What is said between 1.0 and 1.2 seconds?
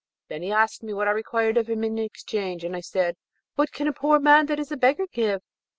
I